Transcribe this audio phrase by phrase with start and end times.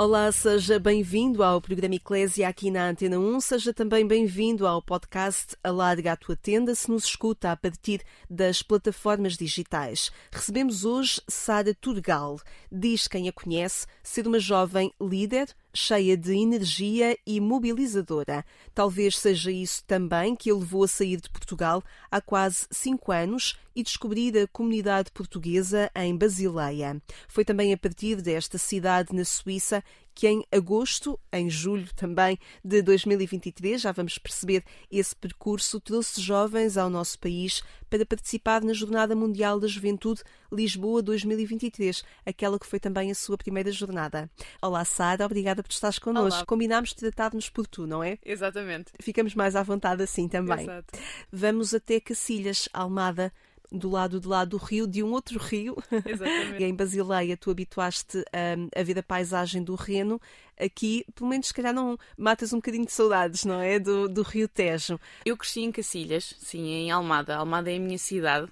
[0.00, 3.40] Olá, seja bem-vindo ao programa Eclésia aqui na Antena 1.
[3.40, 8.62] Seja também bem-vindo ao podcast Alarga a Tua Tenda, se nos escuta a partir das
[8.62, 10.12] plataformas digitais.
[10.30, 12.38] Recebemos hoje Sara Turgal.
[12.70, 18.44] Diz quem a conhece ser uma jovem líder, cheia de energia e mobilizadora.
[18.74, 23.58] Talvez seja isso também que a levou a sair de Portugal há quase cinco anos
[23.74, 27.00] e descobrir a comunidade portuguesa em Basileia.
[27.28, 29.82] Foi também a partir desta cidade na Suíça
[30.18, 36.76] que em agosto, em julho também de 2023, já vamos perceber esse percurso, trouxe jovens
[36.76, 42.80] ao nosso país para participar na Jornada Mundial da Juventude Lisboa 2023, aquela que foi
[42.80, 44.28] também a sua primeira jornada.
[44.60, 46.38] Olá, Sara, obrigada por estares connosco.
[46.38, 46.46] Olá.
[46.46, 48.18] Combinámos tratar-nos por tu, não é?
[48.24, 48.90] Exatamente.
[49.00, 50.62] Ficamos mais à vontade assim também.
[50.62, 50.98] Exato.
[51.30, 53.32] Vamos até Cacilhas, Almada,
[53.70, 55.76] do lado de lá do rio, de um outro rio.
[56.04, 56.62] Exatamente.
[56.64, 60.20] em Basileia tu habituaste hum, a ver a paisagem do Reno.
[60.58, 63.78] Aqui, pelo menos, se calhar não matas um bocadinho de saudades, não é?
[63.78, 64.98] Do, do rio Tejo.
[65.24, 67.36] Eu cresci em Cacilhas, sim, em Almada.
[67.36, 68.48] Almada é a minha cidade,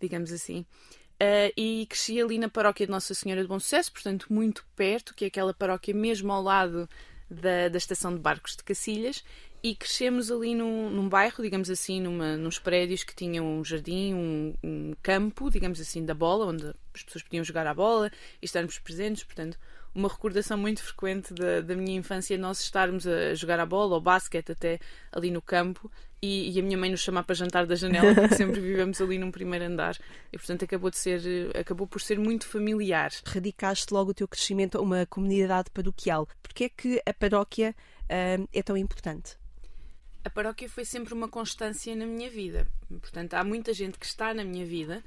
[0.00, 0.64] digamos assim.
[1.20, 5.14] Ah, e cresci ali na paróquia de Nossa Senhora de Bom Sucesso, portanto, muito perto,
[5.14, 6.88] que é aquela paróquia mesmo ao lado
[7.30, 9.22] da, da estação de barcos de Cacilhas.
[9.62, 14.14] E crescemos ali num, num bairro, digamos assim, numa, nos prédios que tinham um jardim,
[14.14, 18.46] um, um campo, digamos assim, da bola, onde as pessoas podiam jogar à bola e
[18.46, 19.22] estarmos presentes.
[19.22, 19.58] Portanto,
[19.94, 24.00] uma recordação muito frequente da, da minha infância, nós estarmos a jogar à bola ou
[24.00, 24.78] basquete até
[25.12, 25.90] ali no campo
[26.22, 29.18] e, e a minha mãe nos chamar para jantar da janela, porque sempre vivemos ali
[29.18, 29.96] num primeiro andar.
[30.32, 31.20] E portanto acabou, de ser,
[31.56, 33.10] acabou por ser muito familiar.
[33.26, 36.28] Radicaste logo o teu crescimento a uma comunidade paroquial.
[36.42, 37.74] Porquê é que a paróquia
[38.38, 39.38] hum, é tão importante?
[40.22, 42.66] A paróquia foi sempre uma constância na minha vida.
[42.88, 45.02] Portanto, há muita gente que está na minha vida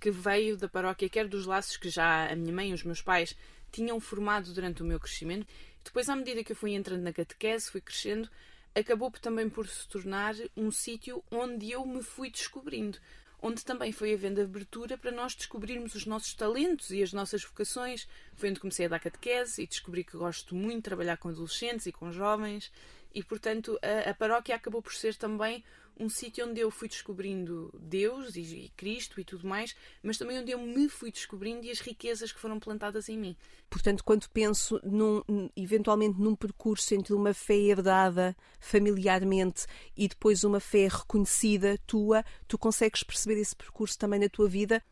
[0.00, 3.00] que veio da paróquia, quer dos laços que já a minha mãe e os meus
[3.00, 3.36] pais
[3.70, 5.46] tinham formado durante o meu crescimento.
[5.84, 8.28] Depois, à medida que eu fui entrando na catequese, fui crescendo,
[8.74, 12.98] acabou também por se tornar um sítio onde eu me fui descobrindo.
[13.40, 18.08] Onde também foi havendo abertura para nós descobrirmos os nossos talentos e as nossas vocações.
[18.34, 21.86] Foi onde comecei a dar catequese e descobri que gosto muito de trabalhar com adolescentes
[21.86, 22.72] e com jovens.
[23.16, 25.64] E, portanto, a, a paróquia acabou por ser também
[25.98, 30.50] um sítio onde eu fui descobrindo Deus e, Cristo e tudo mais, mas também onde
[30.52, 33.34] eu me fui descobrindo e as riquezas que foram plantadas em mim.
[33.70, 35.22] Portanto, quando penso num,
[35.56, 39.64] eventualmente num percurso entre uma fé herdada familiarmente
[39.96, 44.84] e depois uma fé reconhecida tua, tu consegues perceber esse percurso também na tua vida?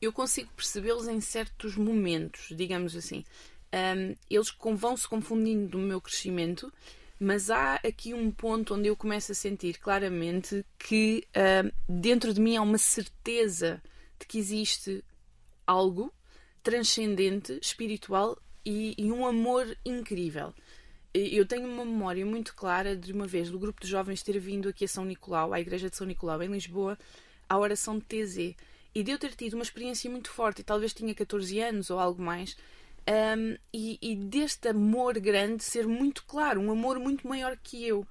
[0.00, 3.24] eu consigo percebê-los em certos momentos, digamos assim.
[3.72, 6.72] Ahm, eles vão se confundindo no meu crescimento,
[7.22, 12.40] mas há aqui um ponto onde eu começo a sentir claramente que ahm, dentro de
[12.40, 13.80] mim há uma certeza
[14.18, 15.04] de que existe
[15.64, 16.12] algo
[16.64, 20.52] transcendente, espiritual e, e um amor incrível.
[21.14, 24.68] Eu tenho uma memória muito clara de uma vez do grupo de jovens ter vindo
[24.68, 26.98] aqui a São Nicolau, à Igreja de São Nicolau, em Lisboa,
[27.48, 28.56] à oração de TZ.
[28.94, 32.00] E de eu ter tido uma experiência muito forte, e talvez tinha 14 anos ou
[32.00, 32.56] algo mais,
[33.08, 38.06] um, e, e deste amor grande ser muito claro, um amor muito maior que eu.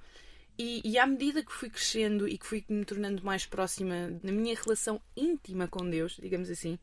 [0.58, 4.30] E, e à medida que fui crescendo e que fui me tornando mais próxima na
[4.30, 6.78] minha relação íntima com Deus, digamos assim,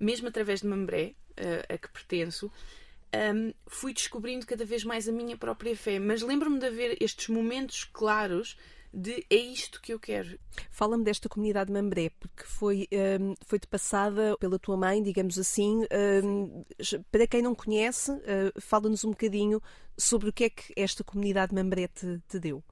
[0.00, 2.50] mesmo através de Mambré, eh, a que pertenço,
[3.14, 5.98] um, fui descobrindo cada vez mais a minha própria fé.
[5.98, 8.56] Mas lembro-me de haver estes momentos claros
[8.92, 10.38] de é isto que eu quero.
[10.70, 12.88] Fala-me desta comunidade de Mambré, porque foi,
[13.20, 15.86] hum, foi-te passada pela tua mãe, digamos assim.
[16.24, 16.64] Hum,
[17.10, 19.62] para quem não conhece, uh, fala-nos um bocadinho
[19.96, 22.62] sobre o que é que esta comunidade de Mambré te, te deu.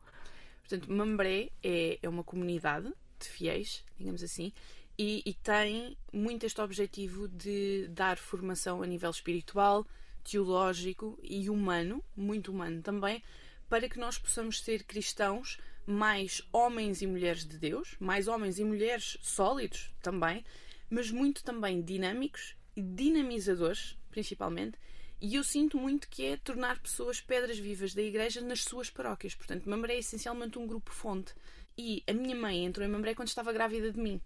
[0.61, 4.53] Portanto, Mambré é, é uma comunidade de fiéis, digamos assim,
[4.99, 9.87] e, e tem muito este objetivo de dar formação a nível espiritual,
[10.23, 13.23] teológico e humano, muito humano também,
[13.69, 18.65] para que nós possamos ser cristãos mais homens e mulheres de Deus, mais homens e
[18.65, 20.44] mulheres sólidos também,
[20.88, 24.79] mas muito também dinâmicos e dinamizadores, principalmente.
[25.21, 29.35] E eu sinto muito que é tornar pessoas pedras vivas da igreja nas suas paróquias.
[29.35, 31.35] Portanto, Mambré é essencialmente um grupo fonte.
[31.77, 34.21] E a minha mãe entrou em Mambré quando estava grávida de mim.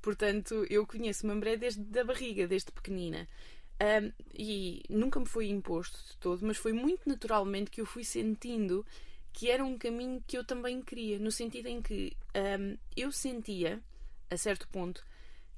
[0.00, 3.28] Portanto, eu conheço Mambré desde a barriga, desde pequenina.
[3.80, 8.02] Um, e nunca me foi imposto de todo, mas foi muito naturalmente que eu fui
[8.04, 8.84] sentindo
[9.38, 13.80] que era um caminho que eu também queria, no sentido em que um, eu sentia
[14.28, 15.06] a certo ponto,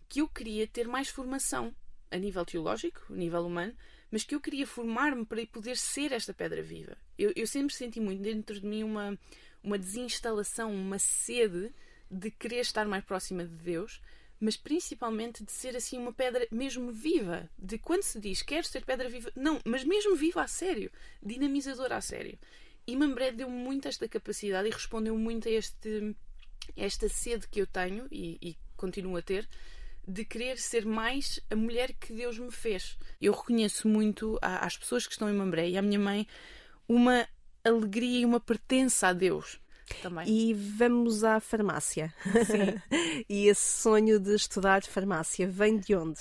[0.06, 1.74] que eu queria ter mais formação
[2.10, 3.74] a nível teológico, a nível humano,
[4.10, 6.94] mas que eu queria formar-me para poder ser esta pedra viva.
[7.18, 9.18] Eu, eu sempre senti muito dentro de mim uma,
[9.64, 11.72] uma desinstalação, uma sede
[12.10, 14.02] de querer estar mais próxima de Deus,
[14.38, 17.48] mas principalmente de ser assim uma pedra mesmo viva.
[17.58, 20.92] De quando se diz quero ser pedra viva, não, mas mesmo viva a sério,
[21.22, 22.38] dinamizadora a sério.
[22.86, 26.14] E Mambré deu muito esta capacidade e respondeu muito a este,
[26.76, 29.48] esta sede que eu tenho e, e continuo a ter
[30.06, 32.98] de querer ser mais a mulher que Deus me fez.
[33.20, 36.26] Eu reconheço muito às pessoas que estão em Mambré e à minha mãe
[36.88, 37.28] uma
[37.64, 39.60] alegria e uma pertença a Deus.
[40.02, 40.28] Também.
[40.28, 42.14] E vamos à farmácia.
[42.46, 43.24] Sim.
[43.28, 46.20] e esse sonho de estudar farmácia vem de onde?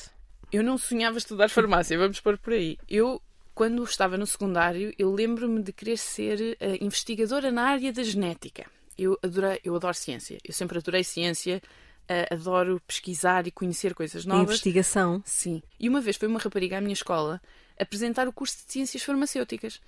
[0.51, 2.77] Eu não sonhava estudar farmácia, vamos pôr por aí.
[2.87, 3.21] Eu,
[3.59, 8.65] quando estava no secundário, eu lembro-me de querer ser uh, investigadora na área da genética.
[8.97, 10.37] Eu, adorei, eu adoro ciência.
[10.45, 11.61] Eu sempre adorei ciência.
[12.09, 14.45] Uh, adoro pesquisar e conhecer coisas novas.
[14.45, 15.21] Investigação.
[15.25, 15.61] Sim.
[15.77, 17.41] E uma vez foi uma rapariga à minha escola
[17.77, 19.81] apresentar o curso de Ciências Farmacêuticas.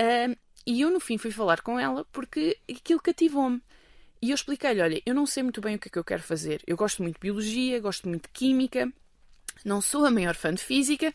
[0.00, 3.60] Uh, e eu, no fim, fui falar com ela porque aquilo cativou-me.
[4.22, 6.22] E eu expliquei-lhe: olha, eu não sei muito bem o que é que eu quero
[6.22, 6.62] fazer.
[6.68, 8.88] Eu gosto muito de biologia, gosto muito de química,
[9.64, 11.12] não sou a maior fã de física,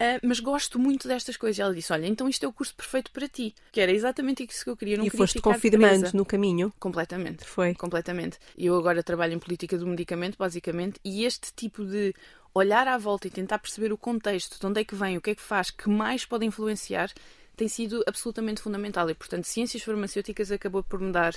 [0.00, 1.58] uh, mas gosto muito destas coisas.
[1.58, 3.54] E ela disse: olha, então isto é o curso perfeito para ti.
[3.72, 4.96] Que era exatamente isso que eu queria.
[4.96, 6.16] Não e queria foste confirmando presa.
[6.16, 6.72] no caminho?
[6.78, 7.44] Completamente.
[7.44, 7.74] Foi.
[7.74, 8.38] Completamente.
[8.56, 12.14] Eu agora trabalho em política do medicamento, basicamente, e este tipo de
[12.54, 15.30] olhar à volta e tentar perceber o contexto, de onde é que vem, o que
[15.30, 17.12] é que faz, que mais pode influenciar,
[17.56, 19.08] tem sido absolutamente fundamental.
[19.10, 21.34] E, portanto, ciências farmacêuticas acabou por me dar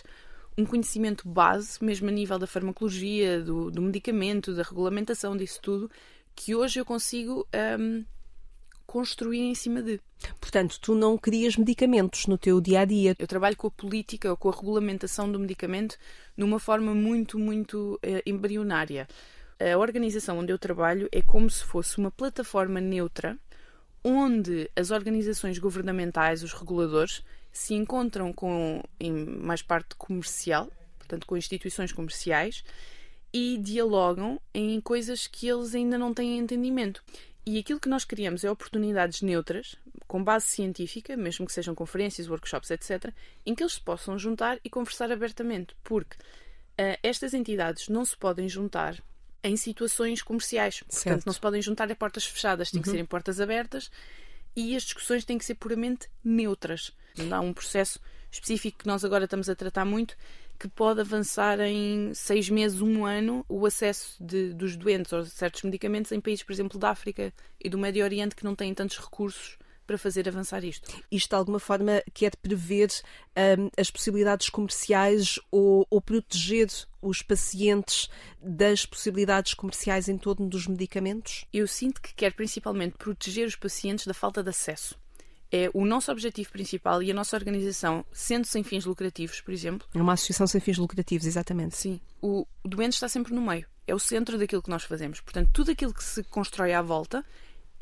[0.58, 5.90] um conhecimento base, mesmo a nível da farmacologia, do, do medicamento, da regulamentação, disso tudo,
[6.36, 7.48] que hoje eu consigo
[7.80, 8.04] um,
[8.92, 10.02] construir em cima de.
[10.42, 13.16] Portanto, tu não crias medicamentos no teu dia a dia.
[13.18, 15.98] Eu trabalho com a política ou com a regulamentação do medicamento
[16.36, 19.08] numa forma muito, muito uh, embrionária.
[19.58, 23.38] A organização onde eu trabalho é como se fosse uma plataforma neutra
[24.04, 31.38] onde as organizações governamentais, os reguladores, se encontram com, em mais parte comercial, portanto, com
[31.38, 32.64] instituições comerciais,
[33.34, 37.04] e dialogam em coisas que eles ainda não têm entendimento.
[37.46, 39.76] E aquilo que nós criamos é oportunidades neutras,
[40.08, 43.12] com base científica, mesmo que sejam conferências, workshops, etc.,
[43.46, 48.16] em que eles se possam juntar e conversar abertamente, porque uh, estas entidades não se
[48.16, 49.02] podem juntar
[49.44, 50.84] em situações comerciais.
[50.88, 51.04] Certo.
[51.04, 52.84] Portanto, não se podem juntar a portas fechadas, tem uhum.
[52.84, 53.90] que ser em portas abertas
[54.56, 56.92] e as discussões têm que ser puramente neutras.
[57.18, 58.00] Não há um processo
[58.32, 60.16] específico que nós agora estamos a tratar muito
[60.62, 65.64] que pode avançar em seis meses, um ano, o acesso de, dos doentes a certos
[65.64, 69.00] medicamentos em países, por exemplo, da África e do Médio Oriente que não têm tantos
[69.00, 70.88] recursos para fazer avançar isto.
[71.12, 72.92] Isto de alguma forma quer prever
[73.60, 76.70] um, as possibilidades comerciais ou, ou, proteger
[77.02, 78.08] os pacientes
[78.40, 81.44] das possibilidades comerciais em torno dos medicamentos?
[81.52, 85.01] Eu sinto que quer principalmente proteger os pacientes da falta de acesso.
[85.52, 89.88] É o nosso objetivo principal e a nossa organização, sendo sem fins lucrativos, por exemplo.
[89.94, 91.76] É uma associação sem fins lucrativos, exatamente.
[91.76, 92.00] Sim.
[92.22, 93.66] O doente está sempre no meio.
[93.86, 95.20] É o centro daquilo que nós fazemos.
[95.20, 97.26] Portanto, tudo aquilo que se constrói à volta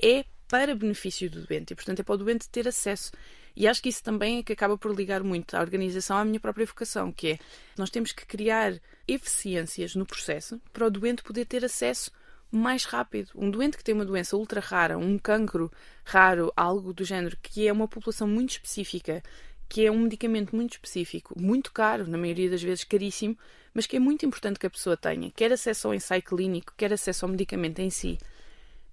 [0.01, 3.11] é para benefício do doente e, portanto, é para o doente ter acesso.
[3.55, 6.39] E acho que isso também é que acaba por ligar muito a organização à minha
[6.39, 7.39] própria vocação, que é
[7.77, 12.11] nós temos que criar eficiências no processo para o doente poder ter acesso
[12.51, 13.31] mais rápido.
[13.35, 15.71] Um doente que tem uma doença ultra rara, um cancro
[16.03, 19.21] raro, algo do género, que é uma população muito específica,
[19.67, 23.37] que é um medicamento muito específico, muito caro, na maioria das vezes caríssimo,
[23.73, 26.91] mas que é muito importante que a pessoa tenha, quer acesso ao ensaio clínico, quer
[26.91, 28.17] acesso ao medicamento em si.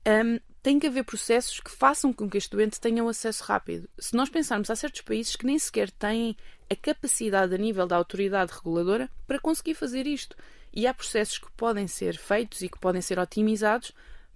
[0.07, 3.89] Um, tem que haver processos que façam com que este doente tenha um acesso rápido.
[3.99, 6.37] Se nós pensarmos, há certos países que nem sequer têm
[6.69, 10.37] a capacidade a nível da autoridade reguladora para conseguir fazer isto.
[10.77, 13.93] E há processos que podem ser feitos e que podem ser otimizados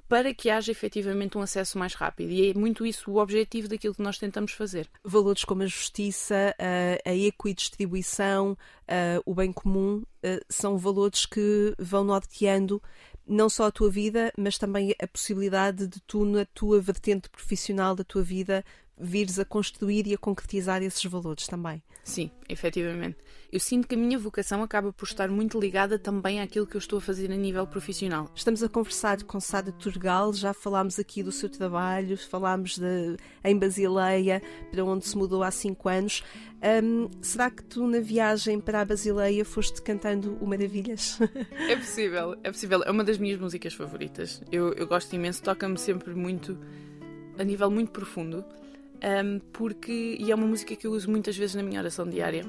[0.09, 2.32] para que haja efetivamente um acesso mais rápido.
[2.32, 4.88] E é muito isso o objetivo daquilo que nós tentamos fazer.
[5.04, 6.52] Valores como a justiça,
[7.04, 8.59] a equidistribuição,
[9.25, 10.02] o bem comum,
[10.49, 12.82] são valores que vão norteando
[13.25, 17.94] não só a tua vida, mas também a possibilidade de tu, na tua vertente profissional
[17.94, 18.64] da tua vida,
[19.00, 21.83] vires a construir e a concretizar esses valores também.
[22.02, 23.19] Sim, efetivamente.
[23.52, 26.78] Eu sinto que a minha vocação acaba por estar muito ligada também àquilo que eu
[26.78, 28.30] estou a fazer a nível profissional.
[28.35, 33.59] Estamos a conversar com Sara Turgal, já falámos aqui do seu trabalho, falámos de, em
[33.59, 36.23] Basileia, para onde se mudou há cinco anos.
[36.83, 41.19] Um, será que tu, na viagem para a Basileia, foste cantando o Maravilhas?
[41.69, 42.83] É possível, é possível.
[42.85, 44.42] É uma das minhas músicas favoritas.
[44.50, 46.59] Eu, eu gosto imenso, toca-me sempre muito,
[47.38, 48.45] a nível muito profundo
[49.02, 52.45] um, porque e é uma música que eu uso muitas vezes na minha oração diária,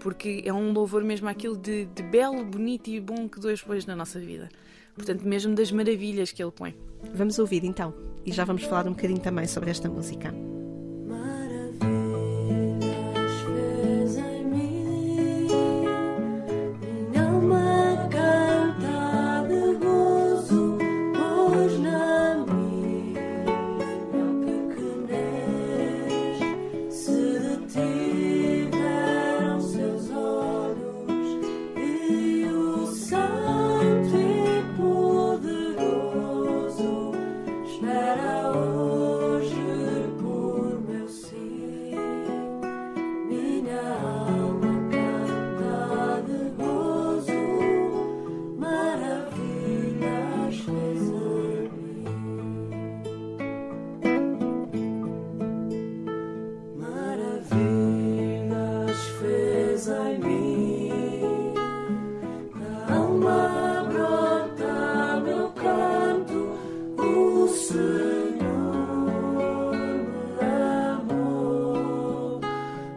[0.00, 3.86] porque é um louvor mesmo àquilo de, de belo, bonito e bom que Deus pôs
[3.86, 4.48] na nossa vida.
[4.94, 6.74] Portanto, mesmo das maravilhas que Ele põe.
[7.14, 10.49] Vamos ouvir então, e já vamos falar um bocadinho também sobre esta música.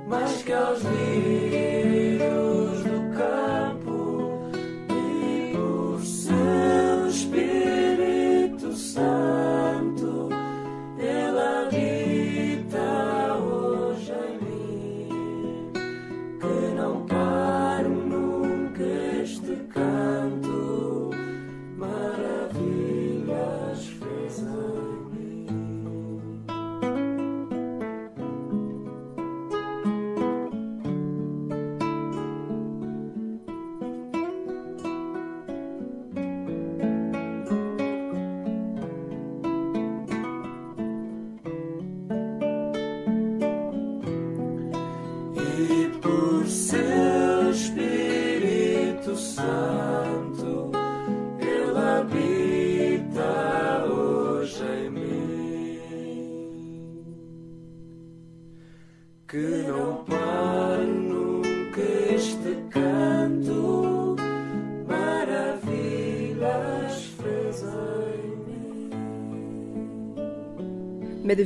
[0.08, 1.53] mais que aos livros.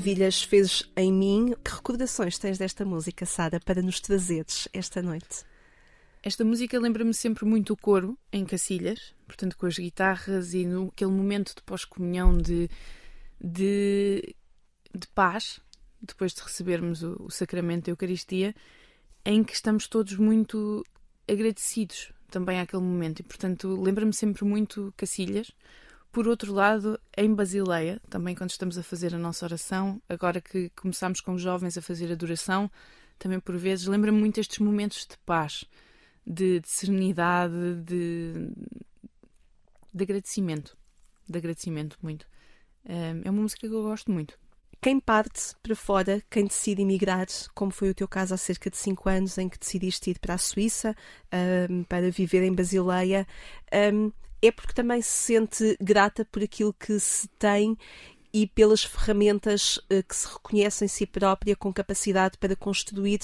[0.07, 1.53] Maravilhas fez em mim.
[1.61, 5.43] Que recordações tens desta música, Sara, para nos trazeres esta noite?
[6.23, 10.87] Esta música lembra-me sempre muito o coro em Cacilhas, portanto, com as guitarras e no,
[10.87, 12.69] aquele momento de pós-comunhão de,
[13.37, 14.33] de,
[14.95, 15.59] de, paz,
[16.01, 18.55] depois de recebermos o, o sacramento da Eucaristia,
[19.25, 20.85] em que estamos todos muito
[21.27, 23.19] agradecidos também àquele momento.
[23.19, 25.51] E, portanto, lembra-me sempre muito Cacilhas
[26.17, 30.71] por outro lado, em Basileia, também quando estamos a fazer a nossa oração, agora que
[30.71, 32.71] começamos com os jovens a fazer adoração,
[33.19, 35.63] também por vezes lembra-me muito estes momentos de paz,
[36.25, 37.53] de, de serenidade,
[37.85, 38.49] de,
[39.93, 40.75] de agradecimento.
[41.29, 42.25] De agradecimento muito.
[42.83, 44.39] É uma música que eu gosto muito.
[44.81, 48.77] Quem parte para fora, quem decide emigrar, como foi o teu caso há cerca de
[48.77, 50.95] 5 anos, em que decidiste ir para a Suíça
[51.69, 53.27] um, para viver em Basileia,
[53.93, 57.77] um, é porque também se sente grata por aquilo que se tem
[58.33, 63.19] e pelas ferramentas uh, que se reconhece em si própria com capacidade para construir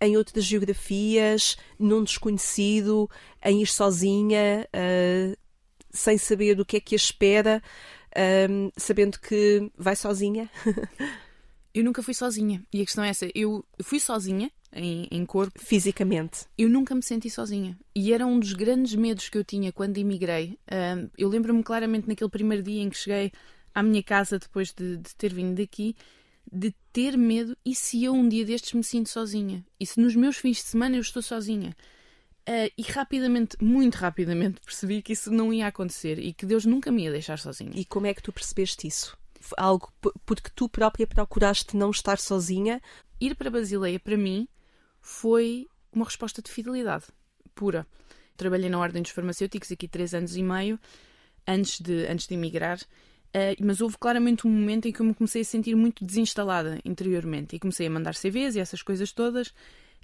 [0.00, 3.08] em outras geografias, num desconhecido,
[3.42, 5.36] em ir sozinha, uh,
[5.90, 7.62] sem saber o que é que a espera,
[8.10, 10.50] uh, sabendo que vai sozinha.
[11.74, 12.64] eu nunca fui sozinha.
[12.72, 15.58] E a questão é essa: eu fui sozinha, em, em corpo.
[15.58, 16.46] Fisicamente.
[16.56, 17.78] Eu nunca me senti sozinha.
[17.94, 20.58] E era um dos grandes medos que eu tinha quando emigrei.
[20.68, 23.32] Uh, eu lembro-me claramente naquele primeiro dia em que cheguei
[23.74, 25.96] à minha casa depois de, de, ter vindo daqui,
[26.50, 29.64] de ter medo e se eu um dia destes me sinto sozinha?
[29.78, 31.74] E se nos meus fins de semana eu estou sozinha?
[32.46, 36.90] Uh, e rapidamente, muito rapidamente, percebi que isso não ia acontecer e que Deus nunca
[36.90, 37.72] me ia deixar sozinha.
[37.74, 39.16] E como é que tu percebeste isso?
[39.56, 39.92] Algo
[40.24, 42.80] porque tu própria procuraste não estar sozinha?
[43.20, 44.48] Ir para Basileia, para mim,
[45.00, 47.06] foi uma resposta de fidelidade
[47.54, 47.86] pura.
[48.36, 50.78] Trabalhei na Ordem dos Farmacêuticos aqui três anos e meio
[51.46, 55.14] antes de, antes de emigrar, uh, mas houve claramente um momento em que eu me
[55.14, 59.52] comecei a sentir muito desinstalada interiormente e comecei a mandar CVs e essas coisas todas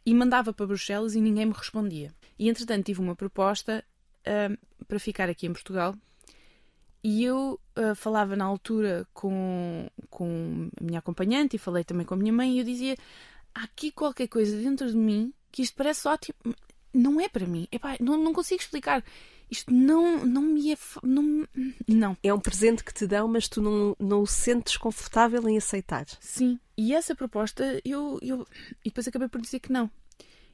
[0.04, 2.14] e mandava para Bruxelas e ninguém me respondia.
[2.38, 3.85] E entretanto tive uma proposta
[4.20, 5.94] uh, para ficar aqui em Portugal
[7.02, 12.14] e eu uh, falava na altura com, com a minha acompanhante e falei também com
[12.14, 12.97] a minha mãe e eu dizia
[13.54, 16.37] há aqui qualquer coisa dentro de mim que isto parece ótimo.
[16.92, 17.69] Não é para mim.
[17.71, 19.04] Epá, não, não consigo explicar.
[19.50, 20.76] Isto não, não me é.
[21.02, 21.47] Não,
[21.87, 22.16] não.
[22.23, 26.07] É um presente que te dão, mas tu não, não o sentes confortável em aceitar.
[26.21, 26.59] Sim.
[26.76, 28.47] E essa proposta, eu, eu.
[28.85, 29.90] E depois acabei por dizer que não.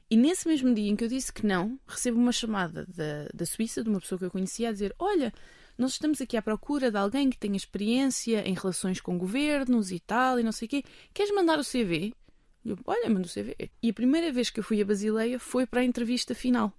[0.09, 3.45] E nesse mesmo dia em que eu disse que não, recebo uma chamada da, da
[3.45, 5.33] Suíça, de uma pessoa que eu conhecia, a dizer: Olha,
[5.77, 9.99] nós estamos aqui à procura de alguém que tenha experiência em relações com governos e
[9.99, 10.83] tal, e não sei o quê.
[11.13, 12.13] Queres mandar o CV?
[12.65, 13.55] Eu, olha, mando o CV.
[13.81, 16.73] E a primeira vez que eu fui a Basileia foi para a entrevista final.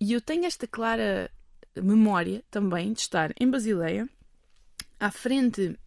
[0.00, 1.30] E eu tenho esta clara
[1.76, 4.08] memória também de estar em Basileia,
[4.98, 5.78] à frente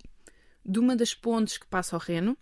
[0.63, 2.37] de uma das pontes que passa ao Reno,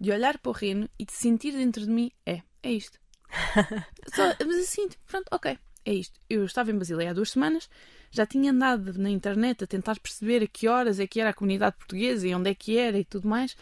[0.00, 2.98] de olhar para o Reno e de sentir dentro de mim: é, é isto.
[4.14, 6.18] Só, mas assim, pronto, ok, é isto.
[6.28, 7.68] Eu estava em Basileia há duas semanas,
[8.10, 11.34] já tinha andado na internet a tentar perceber a que horas é que era a
[11.34, 13.56] comunidade portuguesa e onde é que era e tudo mais.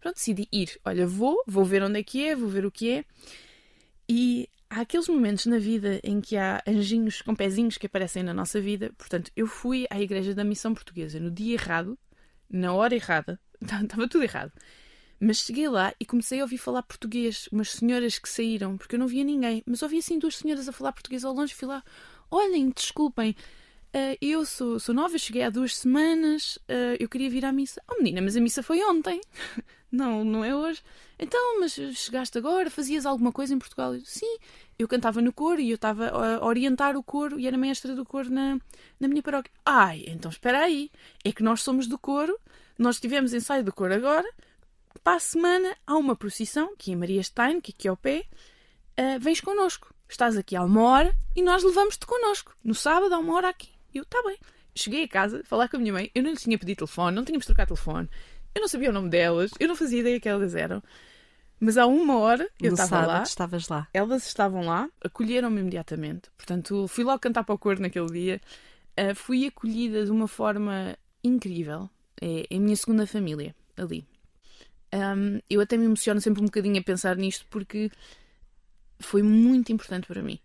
[0.00, 0.78] Pronto, decidi ir.
[0.84, 3.04] Olha, vou, vou ver onde é que é, vou ver o que é.
[4.08, 8.32] E há aqueles momentos na vida em que há anjinhos com pezinhos que aparecem na
[8.32, 8.92] nossa vida.
[8.96, 11.98] Portanto, eu fui à Igreja da Missão Portuguesa no dia errado,
[12.48, 14.52] na hora errada, estava tudo errado.
[15.18, 17.48] Mas cheguei lá e comecei a ouvir falar português.
[17.50, 19.62] Umas senhoras que saíram, porque eu não via ninguém.
[19.66, 21.54] Mas ouvi assim duas senhoras a falar português ao longe.
[21.54, 21.82] Fui lá,
[22.30, 23.34] olhem, desculpem,
[23.94, 27.82] uh, eu sou, sou nova, cheguei há duas semanas, uh, eu queria vir à missa.
[27.90, 29.20] Oh menina, mas a missa foi ontem.
[29.90, 30.82] não, não é hoje.
[31.18, 33.94] Então, mas chegaste agora, fazias alguma coisa em Portugal?
[33.94, 34.36] Eu, Sim,
[34.78, 38.04] eu cantava no coro e eu estava a orientar o coro e era mestra do
[38.04, 38.58] coro na,
[39.00, 39.50] na minha paróquia.
[39.64, 40.90] Ai, então espera aí,
[41.24, 42.38] é que nós somos do coro,
[42.78, 44.28] nós tivemos ensaio do coro agora,
[45.02, 48.24] para a semana há uma procissão, que é Maria Stein, que aqui ao pé,
[48.98, 49.94] uh, vens connosco.
[50.08, 52.56] Estás aqui há uma hora e nós levamos-te connosco.
[52.62, 53.70] No sábado há uma hora aqui.
[53.92, 54.38] Eu, está bem.
[54.74, 57.24] Cheguei a casa, falar com a minha mãe, eu não lhe tinha pedido telefone, não
[57.24, 58.10] tínhamos trocado telefone,
[58.54, 60.82] eu não sabia o nome delas, eu não fazia ideia que elas eram.
[61.58, 63.22] Mas há uma hora eu estava lá.
[63.22, 63.88] estavas lá.
[63.92, 66.30] Elas estavam lá, acolheram-me imediatamente.
[66.36, 68.40] Portanto, fui logo cantar para o coro naquele dia.
[68.98, 71.88] Uh, fui acolhida de uma forma incrível.
[72.20, 74.06] É, é a minha segunda família ali.
[74.94, 77.90] Um, eu até me emociono sempre um bocadinho a pensar nisto porque
[78.98, 80.38] foi muito importante para mim,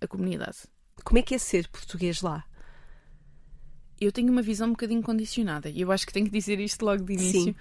[0.00, 0.58] a comunidade.
[1.04, 2.44] Como é que é ser português lá?
[4.00, 6.84] Eu tenho uma visão um bocadinho condicionada e eu acho que tenho que dizer isto
[6.84, 7.54] logo de início, Sim.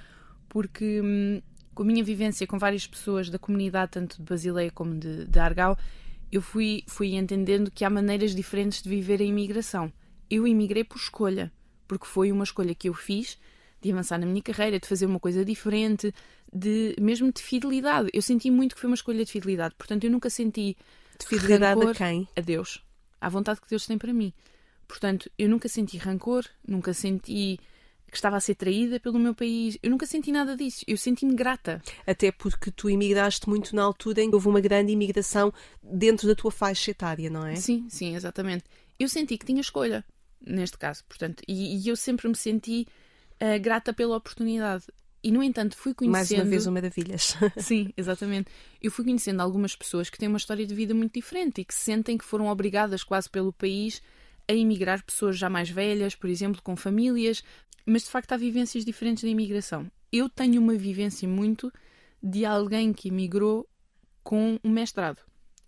[0.47, 1.41] porque hum,
[1.73, 5.39] com a minha vivência com várias pessoas da comunidade, tanto de Basileia como de, de
[5.39, 5.77] Argau,
[6.31, 9.91] eu fui, fui entendendo que há maneiras diferentes de viver a imigração.
[10.29, 11.51] Eu imigrei por escolha,
[11.87, 13.37] porque foi uma escolha que eu fiz
[13.81, 16.13] de avançar na minha carreira, de fazer uma coisa diferente,
[16.53, 18.09] de mesmo de fidelidade.
[18.13, 20.77] Eu senti muito que foi uma escolha de fidelidade, portanto eu nunca senti
[21.19, 22.27] de fidelidade rancor a quem?
[22.35, 22.83] A Deus,
[23.19, 24.33] à vontade que Deus tem para mim.
[24.87, 27.59] Portanto, eu nunca senti rancor, nunca senti
[28.09, 29.77] que estava a ser traída pelo meu país.
[29.83, 30.83] Eu nunca senti nada disso.
[30.87, 31.81] Eu senti-me grata.
[32.05, 36.33] Até porque tu imigraste muito na altura em que houve uma grande imigração dentro da
[36.33, 37.55] tua faixa etária, não é?
[37.55, 38.63] Sim, sim, exatamente.
[38.97, 40.05] Eu senti que tinha escolha,
[40.39, 41.03] neste caso.
[41.05, 42.87] Portanto, e, e eu sempre me senti
[43.41, 44.85] uh, grata pela oportunidade.
[45.23, 46.13] E, no entanto, fui conhecendo.
[46.13, 47.35] Mais uma vez, uma maravilhas.
[47.57, 48.49] Sim, exatamente.
[48.81, 51.73] Eu fui conhecendo algumas pessoas que têm uma história de vida muito diferente e que
[51.73, 54.01] sentem que foram obrigadas quase pelo país
[54.47, 57.43] a emigrar, pessoas já mais velhas, por exemplo, com famílias,
[57.85, 59.91] mas de facto há vivências diferentes da imigração.
[60.11, 61.71] Eu tenho uma vivência muito
[62.23, 63.67] de alguém que emigrou
[64.23, 65.19] com um mestrado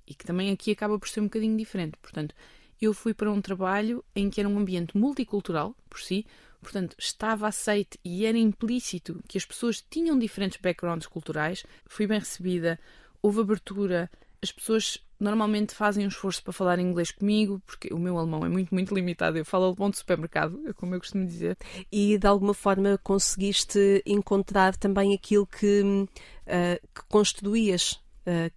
[0.08, 1.97] e que também aqui acaba por ser um bocadinho diferente.
[2.01, 2.34] Portanto,
[2.81, 6.25] eu fui para um trabalho em que era um ambiente multicultural, por si,
[6.61, 11.65] Portanto, estava aceite e era implícito que as pessoas tinham diferentes backgrounds culturais.
[11.85, 12.77] Fui bem recebida,
[13.21, 14.09] houve abertura,
[14.41, 18.49] as pessoas normalmente fazem um esforço para falar inglês comigo, porque o meu alemão é
[18.49, 19.37] muito, muito limitado.
[19.37, 21.57] Eu falo alemão de supermercado, é como eu costumo dizer.
[21.91, 27.93] E de alguma forma conseguiste encontrar também aquilo que, uh, que construías,
[28.25, 28.51] uh,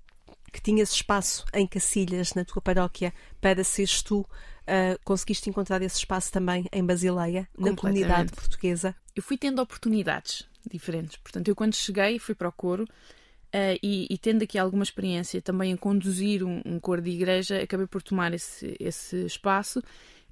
[0.53, 4.27] que tinhas espaço em Cacilhas, na tua paróquia, para seres tu
[4.63, 8.95] Uh, conseguiste encontrar esse espaço também em Basileia, na comunidade portuguesa?
[9.15, 11.17] Eu fui tendo oportunidades diferentes.
[11.17, 15.43] Portanto, eu quando cheguei fui para o coro uh, e, e, tendo aqui alguma experiência
[15.43, 19.83] também em conduzir um, um coro de igreja, acabei por tomar esse, esse espaço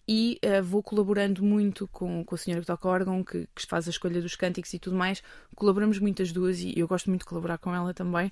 [0.06, 3.86] e uh, vou colaborando muito com, com a senhora que toca órgão, que, que, faz
[3.86, 5.22] a escolha dos cânticos e tudo mais.
[5.54, 8.30] Colaboramos muito as duas e eu gosto muito de colaborar com ela também.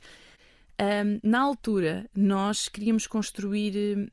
[0.81, 4.12] Um, na altura, nós queríamos construir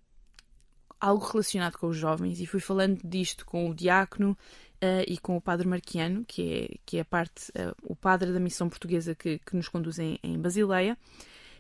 [0.99, 5.38] algo relacionado com os jovens e fui falando disto com o diácono uh, e com
[5.38, 9.13] o padre Marquiano, que é, que é a parte, uh, o padre da missão portuguesa
[9.13, 10.97] que, que nos conduz em, em, Basileia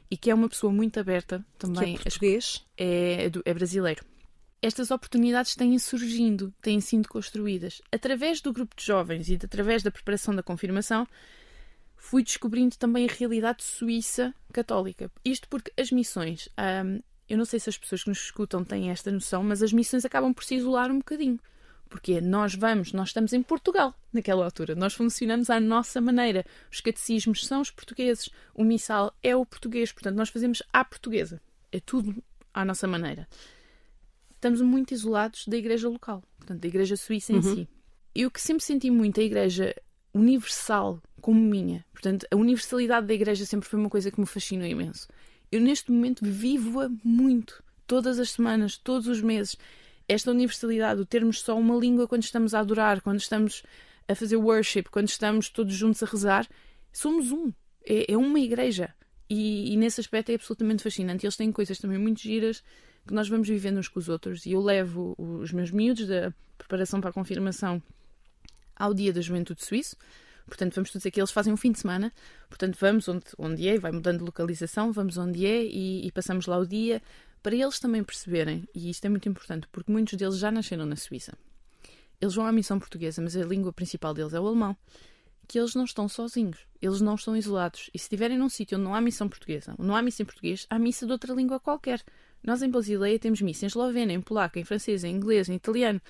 [0.09, 1.95] e que é uma pessoa muito aberta também.
[1.95, 2.65] Que é português?
[2.77, 4.03] É, é brasileiro.
[4.61, 7.81] Estas oportunidades têm surgindo, têm sido construídas.
[7.91, 11.07] Através do grupo de jovens e através da preparação da confirmação,
[12.07, 15.11] fui descobrindo também a realidade suíça católica.
[15.23, 16.47] Isto porque as missões,
[17.27, 20.05] eu não sei se as pessoas que nos escutam têm esta noção, mas as missões
[20.05, 21.39] acabam por se isolar um bocadinho.
[21.89, 26.45] Porque nós vamos, nós estamos em Portugal naquela altura, nós funcionamos à nossa maneira.
[26.71, 31.41] Os catecismos são os portugueses, o missal é o português, portanto nós fazemos à portuguesa.
[31.71, 33.27] é tudo à nossa maneira.
[34.35, 37.55] Estamos muito isolados da igreja local, portanto, da igreja suíça em Uhum.
[37.55, 37.67] si.
[38.13, 39.75] Eu que sempre senti muito a igreja
[40.15, 44.65] universal como minha, portanto, a universalidade da igreja sempre foi uma coisa que me fascinou
[44.65, 45.07] imenso.
[45.51, 49.57] Eu neste momento vivo-a muito, todas as semanas, todos os meses.
[50.07, 53.63] Esta universalidade, o termos só uma língua quando estamos a adorar, quando estamos
[54.07, 56.47] a fazer worship, quando estamos todos juntos a rezar,
[56.93, 57.51] somos um.
[57.83, 58.93] É, é uma igreja.
[59.29, 61.25] E, e nesse aspecto é absolutamente fascinante.
[61.25, 62.63] Eles têm coisas também muito giras
[63.07, 64.45] que nós vamos vivendo uns com os outros.
[64.45, 67.81] E eu levo os meus miúdos da preparação para a confirmação
[68.75, 69.95] ao Dia da Juventude Suíço.
[70.45, 72.13] Portanto, vamos todos aqui, eles fazem um fim de semana.
[72.49, 76.45] Portanto, vamos onde, onde é, vai mudando de localização, vamos onde é e, e passamos
[76.45, 77.01] lá o dia
[77.45, 80.95] para eles também perceberem, e isto é muito importante, porque muitos deles já nasceram na
[80.95, 81.37] Suíça.
[82.19, 84.75] Eles vão à missão portuguesa, mas a língua principal deles é o alemão.
[85.47, 87.91] Que eles não estão sozinhos, eles não estão isolados.
[87.93, 90.25] E se estiverem num sítio onde não há missão portuguesa, onde não há missa em
[90.25, 92.03] português, há missa de outra língua qualquer.
[92.43, 96.01] Nós em Basileia temos missa em esloveno, em polaco, em francês, em inglês, em italiano.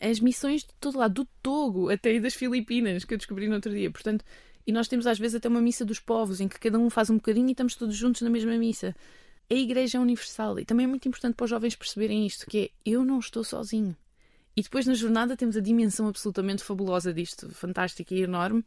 [0.00, 3.70] As missões de todo lado, do Togo até das Filipinas, que eu descobri no outro
[3.70, 3.90] dia.
[3.90, 4.24] Portanto,
[4.66, 7.10] e nós temos às vezes até uma missa dos povos, em que cada um faz
[7.10, 8.94] um bocadinho e estamos todos juntos na mesma missa.
[9.50, 12.58] A igreja é universal e também é muito importante para os jovens perceberem isto, que
[12.58, 13.96] é eu não estou sozinho.
[14.56, 18.64] E depois na jornada temos a dimensão absolutamente fabulosa disto, fantástica e enorme,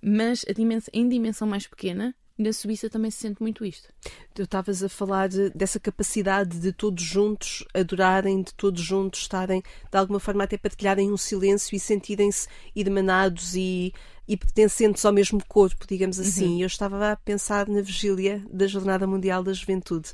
[0.00, 3.88] mas a dimensão, em dimensão mais pequena, na Suíça também se sente muito isto.
[4.34, 9.62] Tu estavas a falar de- dessa capacidade de todos juntos adorarem, de todos juntos estarem,
[9.90, 13.92] de alguma forma, até partilharem um silêncio e sentirem-se irmanados e,
[14.26, 16.60] e pertencentes ao mesmo corpo, digamos assim.
[16.62, 20.10] Eu estava a pensar na vigília da Jornada Mundial da Juventude,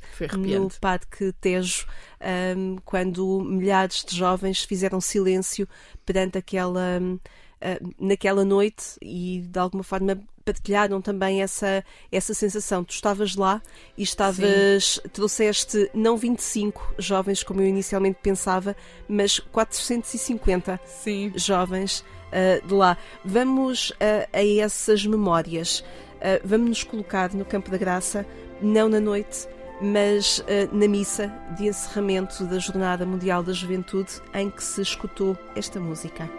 [0.75, 0.79] no.
[0.81, 1.85] Parque Tejo,
[2.19, 5.67] ahm, quando milhares de jovens fizeram silêncio
[6.05, 6.99] perante aquela.
[7.01, 7.19] hum,
[7.59, 12.81] ah, naquela noite e de alguma forma partilharam também essa, essa sensação.
[12.81, 13.61] Tu estavas lá
[13.97, 18.75] e estavas, trouxeste não 25 jovens, como eu inicialmente pensava,
[19.09, 21.33] mas 450 Sim.
[21.35, 22.97] jovens ah, de lá.
[23.25, 25.83] Vamos ah, a essas memórias.
[26.21, 28.25] Ah, vamos nos colocar no Campo da Graça,
[28.61, 29.49] não na noite,
[29.81, 35.37] mas ah, na missa de encerramento da Jornada Mundial da Juventude, em que se escutou
[35.57, 36.29] esta música.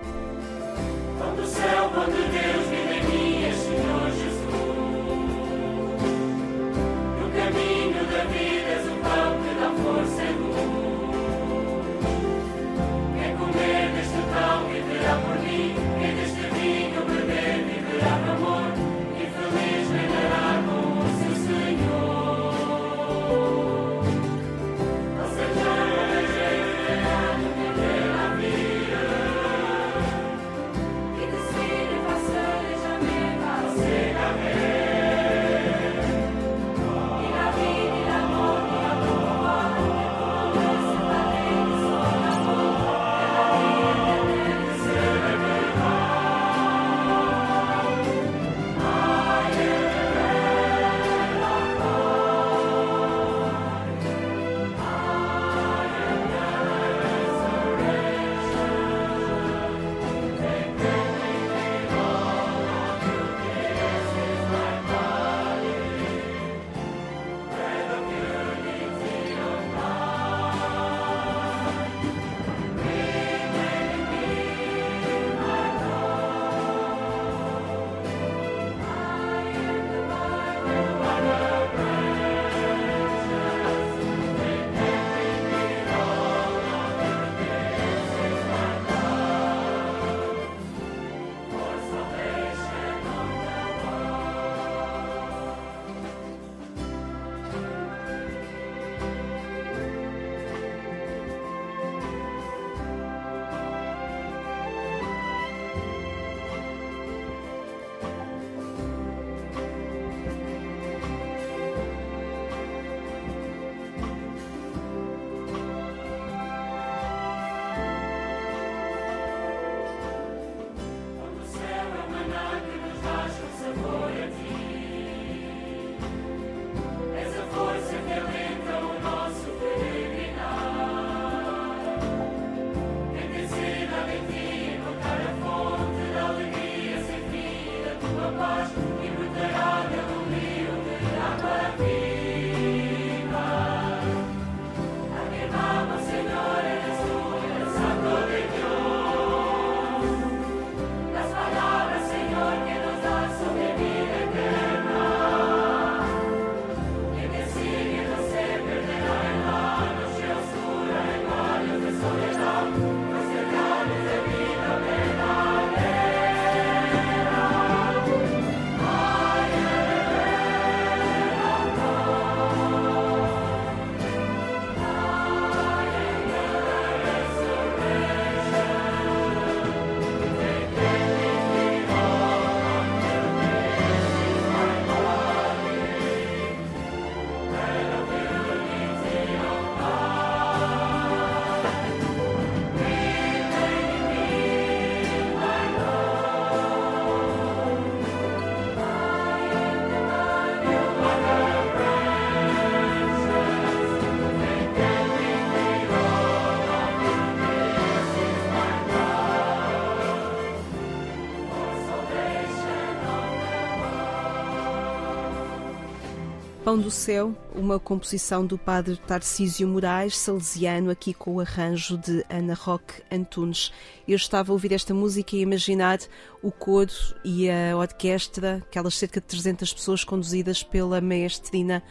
[216.68, 222.22] Pão do Céu, uma composição do padre Tarcísio Moraes, salesiano, aqui com o arranjo de
[222.28, 223.72] Ana Roque Antunes.
[224.06, 225.98] Eu estava a ouvir esta música e a imaginar
[226.42, 226.92] o coro
[227.24, 231.82] e a orquestra, aquelas cerca de 300 pessoas conduzidas pela maestrina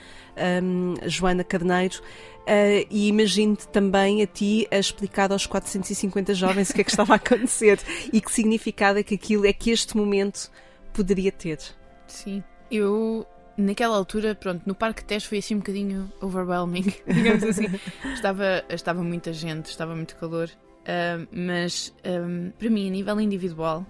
[0.62, 2.00] um, Joana Carneiro.
[2.42, 6.92] Uh, e imagino-te também a ti a explicar aos 450 jovens o que é que
[6.92, 7.80] estava a acontecer
[8.14, 10.52] e que significado é que aquilo é que este momento
[10.94, 11.58] poderia ter.
[12.06, 13.26] Sim, eu
[13.58, 17.68] naquela altura, pronto, no Parque Teste foi assim um bocadinho overwhelming, digamos assim.
[18.14, 23.86] estava, estava muita gente, estava muito calor, uh, mas um, para mim, a nível individual,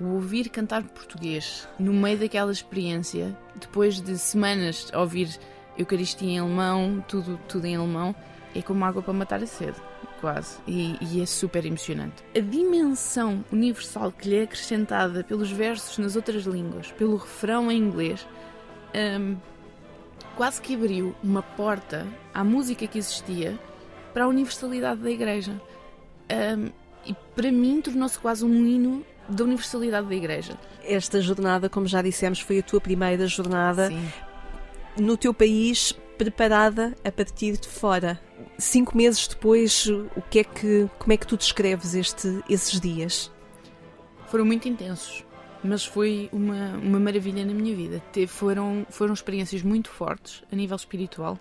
[0.00, 5.38] o ouvir cantar português no meio daquela experiência, depois de semanas a ouvir
[5.76, 8.14] Eucaristia em alemão, tudo, tudo em alemão,
[8.54, 9.76] é como água para matar a sede,
[10.20, 10.58] quase.
[10.66, 12.24] E, e, é super emocionante.
[12.36, 17.78] A dimensão universal que lhe é acrescentada pelos versos nas outras línguas, pelo refrão em
[17.78, 18.26] inglês,
[18.94, 19.36] um,
[20.36, 23.58] quase que abriu uma porta à música que existia
[24.14, 25.60] para a universalidade da Igreja.
[26.30, 26.70] Um,
[27.04, 30.58] e para mim tornou-se quase um hino da universalidade da Igreja.
[30.84, 34.08] Esta jornada, como já dissemos, foi a tua primeira jornada Sim.
[34.96, 38.20] no teu país, preparada a partir de fora.
[38.56, 43.30] Cinco meses depois, o que é que, como é que tu descreves este, esses dias?
[44.26, 45.24] Foram muito intensos
[45.62, 48.02] mas foi uma, uma maravilha na minha vida.
[48.12, 51.38] Teve, foram, foram experiências muito fortes a nível espiritual,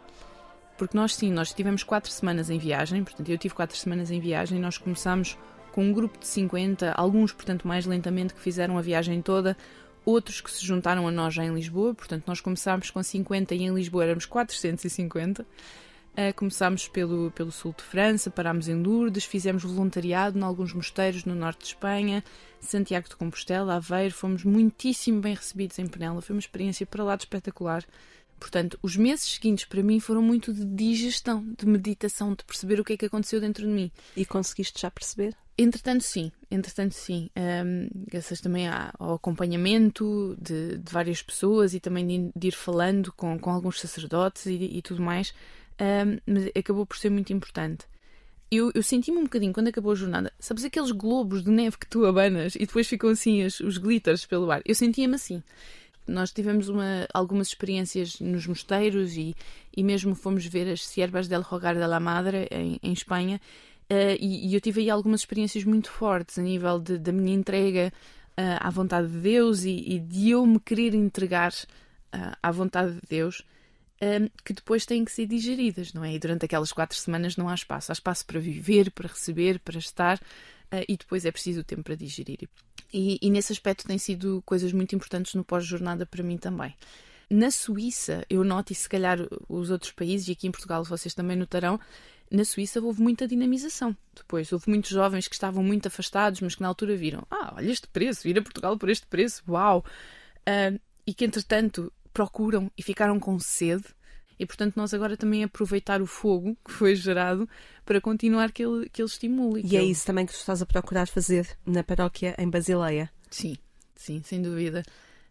[0.77, 4.19] porque nós sim, nós tivemos quatro semanas em viagem, portanto eu tive quatro semanas em
[4.19, 5.37] viagem, nós começámos
[5.71, 9.55] com um grupo de 50, alguns, portanto, mais lentamente, que fizeram a viagem toda,
[10.03, 13.63] outros que se juntaram a nós já em Lisboa, portanto nós começámos com 50 e
[13.63, 15.45] em Lisboa éramos 450.
[16.17, 21.25] Uh, começámos pelo, pelo sul de França, parámos em Lourdes, fizemos voluntariado em alguns mosteiros
[21.25, 22.23] no norte de Espanha,
[22.59, 27.15] Santiago de Compostela, Aveiro, fomos muitíssimo bem recebidos em Penela, foi uma experiência para lá
[27.15, 27.85] de espetacular.
[28.39, 32.83] Portanto, os meses seguintes para mim foram muito de digestão, de meditação, de perceber o
[32.83, 33.91] que é que aconteceu dentro de mim.
[34.15, 35.35] E conseguiste já perceber?
[35.55, 37.29] Entretanto, sim, entretanto, sim.
[37.37, 43.13] Um, graças também ao acompanhamento de, de, várias pessoas e também de, de ir falando
[43.13, 45.31] com, com alguns sacerdotes e, e tudo mais
[45.79, 47.85] um, mas acabou por ser muito importante.
[48.49, 50.31] Eu, eu senti-me um bocadinho quando acabou a jornada.
[50.39, 54.25] Sabes aqueles globos de neve que tu abanas e depois ficam assim os, os glitters
[54.25, 54.61] pelo ar?
[54.65, 55.43] Eu sentia-me assim.
[56.07, 59.35] Nós tivemos uma, algumas experiências nos mosteiros e,
[59.75, 63.41] e mesmo fomos ver as Siervas del Hogar de la Madre em, em Espanha.
[63.91, 67.35] Uh, e, e, eu tive aí algumas experiências muito fortes a nível de, da minha
[67.35, 67.91] entrega
[68.37, 72.93] uh, à vontade de Deus e, e, de eu me querer entregar uh, à vontade
[72.93, 73.43] de Deus
[74.01, 76.13] um, que depois têm que ser digeridas, não é?
[76.13, 77.91] E durante aquelas quatro semanas não há espaço.
[77.91, 81.95] Há espaço para viver, para receber, para estar, uh, e depois é preciso tempo para
[81.95, 82.47] digerir.
[82.93, 86.73] E, e nesse aspecto têm sido coisas muito importantes no pós-jornada para mim também.
[87.29, 91.13] Na Suíça, eu noto, e se calhar os outros países, e aqui em Portugal vocês
[91.13, 91.77] também notarão,
[92.31, 93.95] na Suíça houve muita dinamização.
[94.15, 97.71] Depois, houve muitos jovens que estavam muito afastados, mas que na altura viram: ah, olha
[97.71, 99.83] este preço, ir a Portugal por este preço, uau!
[100.47, 103.83] Uh, e que entretanto procuram e ficaram com sede.
[104.39, 107.47] E portanto, nós agora também aproveitar o fogo que foi gerado
[107.85, 109.61] para continuar que ele, que ele estimule.
[109.63, 109.91] E é ele...
[109.91, 113.11] isso também que tu estás a procurar fazer na paróquia em Basileia.
[113.29, 113.55] Sim,
[113.95, 114.81] sim, sem dúvida.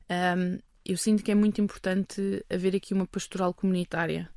[0.08, 4.30] Um, eu sinto que é muito importante haver aqui uma pastoral comunitária.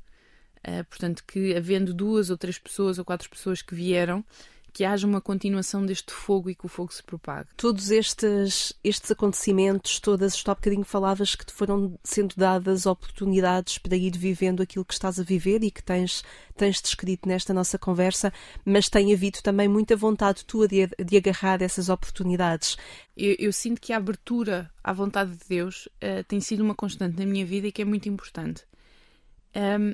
[0.66, 4.24] Uh, portanto, que havendo duas ou três pessoas ou quatro pessoas que vieram,
[4.70, 7.48] que haja uma continuação deste fogo e que o fogo se propague.
[7.56, 13.78] Todos estes, estes acontecimentos, todas, isto há bocadinho falavas que te foram sendo dadas oportunidades
[13.78, 16.22] para ir vivendo aquilo que estás a viver e que tens,
[16.56, 18.32] tens descrito nesta nossa conversa,
[18.64, 22.76] mas tem havido também muita vontade tua de, de agarrar essas oportunidades.
[23.16, 27.18] Eu, eu, sinto que a abertura à vontade de Deus uh, tem sido uma constante
[27.18, 28.64] na minha vida e que é muito importante.
[29.54, 29.92] Um,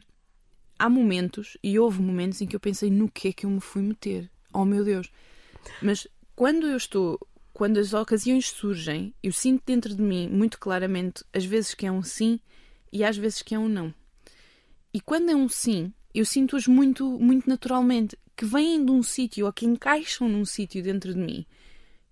[0.79, 3.61] há momentos, e houve momentos em que eu pensei no que é que eu me
[3.61, 4.31] fui meter
[4.61, 5.11] oh meu Deus.
[5.83, 7.19] Mas quando eu estou,
[7.53, 11.93] quando as ocasiões surgem, eu sinto dentro de mim muito claramente às vezes que é
[11.93, 12.41] um sim
[12.93, 13.95] e às vezes que é um não.
[14.93, 19.47] E quando é um sim, eu sinto-as muito, muito naturalmente, que vêm de um sítio
[19.47, 21.47] ou que encaixam num sítio dentro de mim,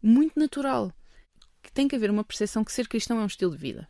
[0.02, 0.92] muito natural.
[1.62, 3.88] Que tem que haver uma percepção que ser cristão é um estilo de vida,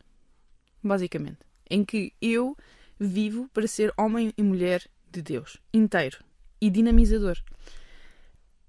[0.81, 1.39] basicamente,
[1.69, 2.55] em que eu
[2.97, 6.23] vivo para ser homem e mulher de Deus, inteiro
[6.61, 7.37] e dinamizador.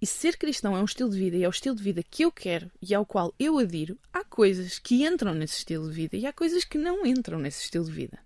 [0.01, 2.25] E ser cristão é um estilo de vida e é o estilo de vida que
[2.25, 6.17] eu quero e ao qual eu adiro, há coisas que entram nesse estilo de vida
[6.17, 8.19] e há coisas que não entram nesse estilo de vida.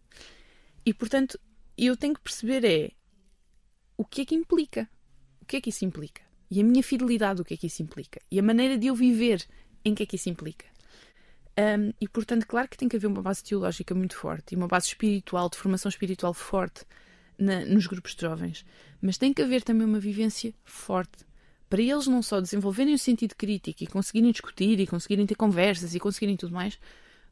[0.84, 1.38] E portanto,
[1.78, 2.90] eu tenho que perceber é
[3.96, 4.88] o que é que implica.
[5.40, 6.22] O que é que isso implica?
[6.50, 8.20] E a minha fidelidade, o que é que isso implica?
[8.30, 9.46] E a maneira de eu viver,
[9.84, 10.66] em que é que isso implica?
[11.58, 14.66] Um, e portanto, claro que tem que haver uma base teológica muito forte e uma
[14.66, 16.84] base espiritual, de formação espiritual forte
[17.38, 18.64] na, nos grupos de jovens,
[19.00, 21.24] mas tem que haver também uma vivência forte
[21.70, 25.94] para eles não só desenvolverem o sentido crítico e conseguirem discutir e conseguirem ter conversas
[25.94, 26.76] e conseguirem tudo mais,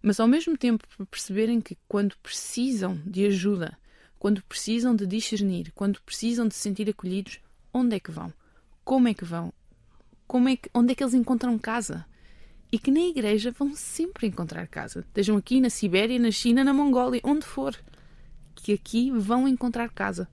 [0.00, 3.76] mas ao mesmo tempo perceberem que quando precisam de ajuda,
[4.16, 7.40] quando precisam de discernir, quando precisam de se sentir acolhidos,
[7.74, 8.32] onde é que vão?
[8.84, 9.52] Como é que vão?
[10.24, 12.06] Como é que, onde é que eles encontram casa?
[12.70, 15.00] E que na igreja vão sempre encontrar casa.
[15.00, 17.74] Estejam aqui na Sibéria, na China, na Mongólia, onde for.
[18.54, 20.28] Que aqui vão encontrar casa.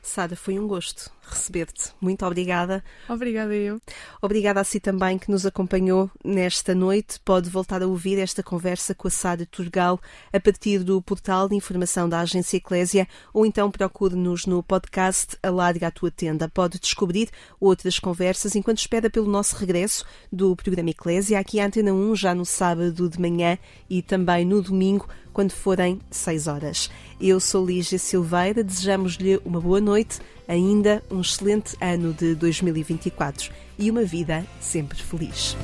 [0.00, 1.92] Sara, foi um gosto receber-te.
[2.00, 2.82] Muito obrigada.
[3.08, 3.80] Obrigada eu.
[4.20, 7.20] Obrigada a si também que nos acompanhou nesta noite.
[7.24, 10.00] Pode voltar a ouvir esta conversa com a Sara Turgal
[10.32, 15.88] a partir do portal de informação da Agência Eclésia ou então procure-nos no podcast Alarga
[15.88, 16.48] a Tua Tenda.
[16.48, 17.28] Pode descobrir
[17.60, 22.34] outras conversas enquanto espera pelo nosso regresso do programa Eclésia aqui à Antena 1 já
[22.34, 23.58] no sábado de manhã
[23.88, 26.90] e também no domingo quando forem 6 horas.
[27.20, 33.90] Eu sou Lígia Silveira, desejamos-lhe uma boa noite, ainda um excelente ano de 2024 e
[33.90, 35.56] uma vida sempre feliz.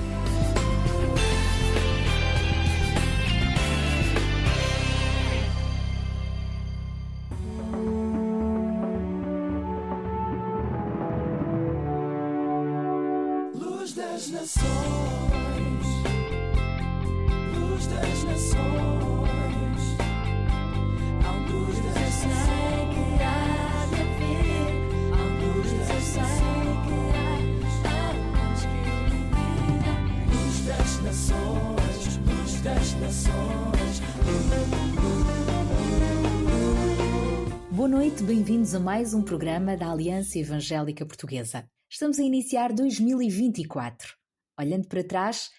[37.70, 41.66] Boa noite, bem-vindos a mais um programa da Aliança Evangélica Portuguesa.
[41.88, 44.14] Estamos a iniciar 2024.
[44.58, 45.50] Olhando para trás,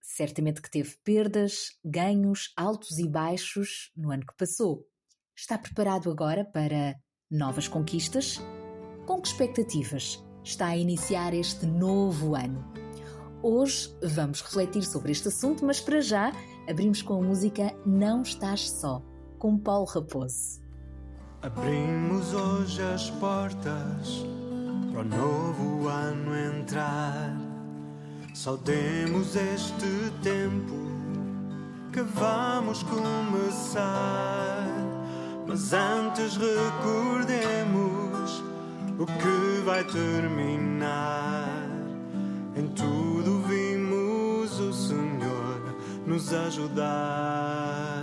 [0.00, 4.84] certamente que teve perdas, ganhos, altos e baixos no ano que passou.
[5.36, 6.96] Está preparado agora para
[7.30, 8.40] novas conquistas?
[9.06, 12.64] Com que expectativas está a iniciar este novo ano?
[13.42, 16.32] Hoje vamos refletir sobre este assunto, mas para já
[16.68, 19.02] abrimos com a música Não Estás Só,
[19.38, 20.62] com Paulo Raposo.
[21.42, 24.24] Abrimos hoje as portas
[24.92, 27.36] para o novo ano entrar.
[28.32, 30.74] Saudemos este tempo
[31.92, 34.66] que vamos começar.
[35.46, 37.64] Mas antes recordemos
[38.98, 41.68] o que vai terminar.
[42.56, 43.13] Em tudo
[46.06, 48.02] nos ajudar.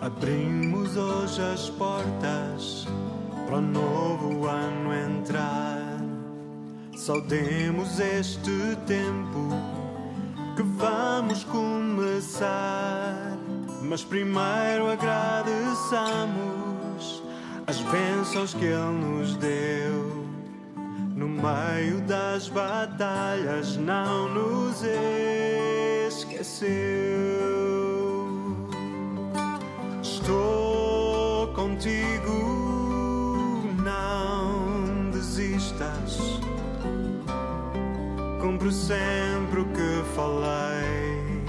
[0.00, 2.86] Abrimos hoje as portas
[3.46, 5.80] para o novo ano entrar.
[6.96, 9.48] Saudemos este tempo
[10.56, 13.36] que vamos começar.
[13.82, 17.22] Mas primeiro agradeçamos
[17.66, 20.24] as bênçãos que Ele nos deu.
[21.14, 24.82] No meio das batalhas, não nos
[26.34, 26.66] esqueceu.
[30.02, 32.32] Estou contigo,
[33.82, 36.18] não desistas.
[38.40, 41.44] Cumpro sempre o que falei.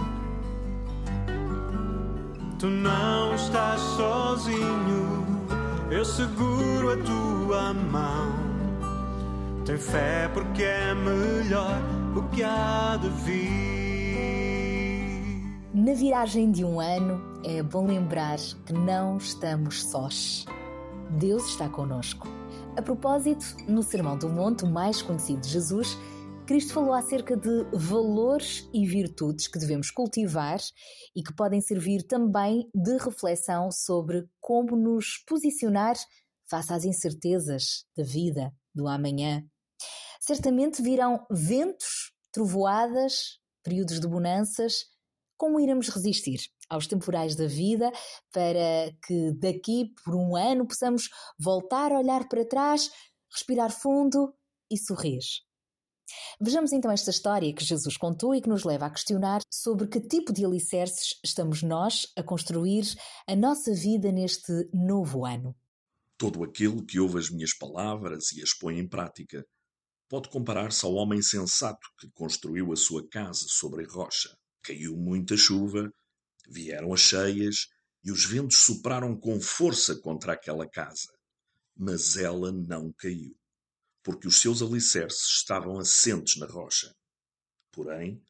[2.59, 5.25] Tu não estás sozinho,
[5.91, 8.45] eu seguro a tua mão.
[9.65, 11.81] Tem fé porque é melhor
[12.15, 13.64] o que há de vir.
[15.85, 20.43] Na viragem de um ano, é bom lembrar que não estamos sós.
[21.19, 22.27] Deus está conosco.
[22.75, 25.95] A propósito, no Sermão do Monte, mais conhecido de Jesus,
[26.47, 30.57] Cristo falou acerca de valores e virtudes que devemos cultivar
[31.15, 35.93] e que podem servir também de reflexão sobre como nos posicionar
[36.49, 39.45] face às incertezas da vida, do amanhã.
[40.19, 44.94] Certamente virão ventos, trovoadas, períodos de bonanças.
[45.37, 47.91] Como iremos resistir aos temporais da vida
[48.31, 52.89] para que daqui por um ano possamos voltar a olhar para trás,
[53.31, 54.33] respirar fundo
[54.71, 55.19] e sorrir?
[56.39, 59.99] Vejamos então esta história que Jesus contou e que nos leva a questionar sobre que
[59.99, 62.85] tipo de alicerces estamos nós a construir
[63.27, 65.55] a nossa vida neste novo ano.
[66.17, 69.45] Todo aquele que ouve as minhas palavras e as põe em prática
[70.07, 74.29] pode comparar-se ao homem sensato que construiu a sua casa sobre a rocha.
[74.65, 75.91] Caiu muita chuva,
[76.47, 77.67] vieram as cheias
[78.03, 81.13] e os ventos sopraram com força contra aquela casa.
[81.75, 83.35] Mas ela não caiu,
[84.03, 86.93] porque os seus alicerces estavam assentes na rocha.
[87.71, 88.21] Porém,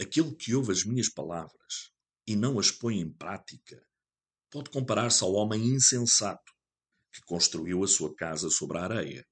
[0.00, 1.90] Aquele que ouve as minhas palavras
[2.24, 3.84] e não as põe em prática
[4.48, 6.52] pode comparar-se ao homem insensato
[7.12, 9.26] que construiu a sua casa sobre a areia.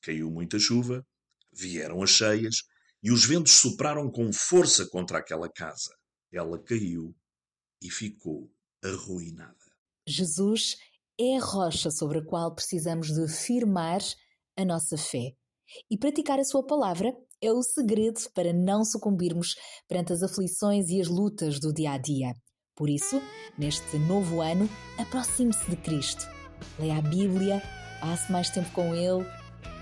[0.00, 1.06] Caiu muita chuva,
[1.52, 2.64] vieram as cheias
[3.04, 5.94] e os ventos sopraram com força contra aquela casa.
[6.32, 7.14] Ela caiu
[7.82, 8.50] e ficou
[8.82, 9.54] arruinada.
[10.08, 10.76] Jesus
[11.20, 14.00] é a rocha sobre a qual precisamos de firmar
[14.56, 15.32] a nossa fé.
[15.90, 19.54] E praticar a sua palavra é o segredo para não sucumbirmos
[19.86, 22.34] perante as aflições e as lutas do dia a dia.
[22.74, 23.20] Por isso,
[23.58, 26.26] neste novo ano, aproxime-se de Cristo.
[26.78, 27.62] Leia a Bíblia,
[28.00, 29.24] passe mais tempo com Ele,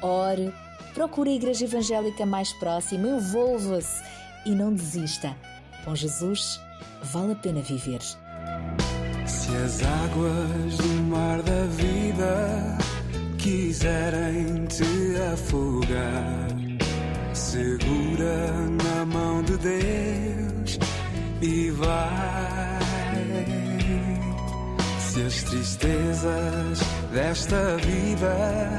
[0.03, 0.53] ore,
[0.95, 4.03] procure a igreja evangélica mais próxima, envolva-se
[4.45, 5.37] e não desista.
[5.85, 6.61] Com Jesus,
[7.03, 8.01] vale a pena viver.
[9.27, 12.79] Se as águas do mar da vida
[13.39, 16.49] quiserem te afogar,
[17.33, 18.51] segura
[18.85, 20.79] na mão de Deus
[21.41, 22.83] e vai.
[24.99, 26.79] Se as tristezas
[27.13, 28.79] desta vida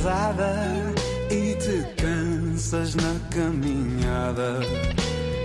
[0.00, 0.54] Pesada
[1.30, 4.60] e te cansas na caminhada,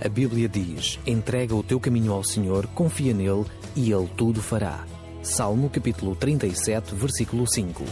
[0.00, 3.44] A Bíblia diz: entrega o teu caminho ao Senhor, confia nele
[3.74, 4.86] e ele tudo fará.
[5.22, 7.84] Salmo capítulo 37, versículo 5.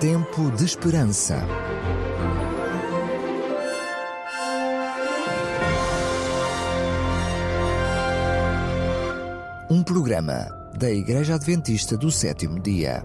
[0.00, 1.46] Tempo de Esperança.
[9.82, 13.04] Um programa da Igreja Adventista do Sétimo Dia.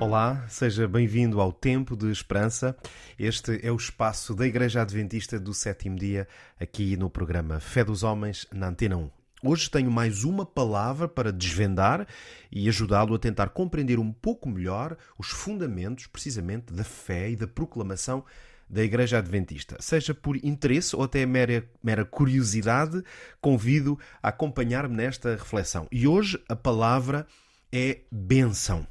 [0.00, 2.74] Olá, seja bem-vindo ao Tempo de Esperança.
[3.18, 6.26] Este é o espaço da Igreja Adventista do Sétimo Dia,
[6.58, 9.10] aqui no programa Fé dos Homens, na Antena 1.
[9.44, 12.08] Hoje tenho mais uma palavra para desvendar
[12.50, 17.46] e ajudá-lo a tentar compreender um pouco melhor os fundamentos, precisamente, da fé e da
[17.46, 18.24] proclamação
[18.72, 19.76] da Igreja Adventista.
[19.80, 23.04] Seja por interesse ou até mera, mera curiosidade,
[23.38, 25.86] convido a acompanhar-me nesta reflexão.
[25.92, 27.26] E hoje a palavra
[27.70, 28.86] é bênção.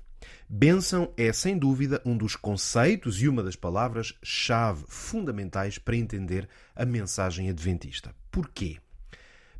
[0.47, 6.85] Bênção é, sem dúvida, um dos conceitos e uma das palavras-chave fundamentais para entender a
[6.85, 8.13] mensagem adventista.
[8.29, 8.77] Porquê?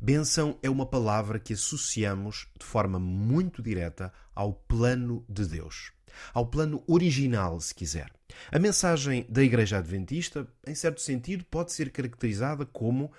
[0.00, 5.92] Bênção é uma palavra que associamos de forma muito direta ao plano de Deus,
[6.32, 8.10] ao plano original, se quiser.
[8.50, 13.10] A mensagem da Igreja Adventista, em certo sentido, pode ser caracterizada como